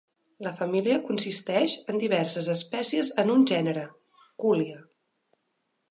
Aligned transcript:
La 0.45 0.51
família 0.59 0.95
consisteix 1.09 1.75
en 1.93 2.01
diverses 2.05 2.49
espècies 2.55 3.13
en 3.25 3.33
un 3.35 3.47
gènere, 3.53 3.85
Kuhlia. 4.45 4.85